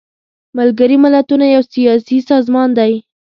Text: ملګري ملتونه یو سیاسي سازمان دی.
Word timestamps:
ملګري 0.57 0.97
ملتونه 1.03 1.45
یو 1.55 1.63
سیاسي 1.73 2.17
سازمان 2.31 2.69
دی. 2.77 2.93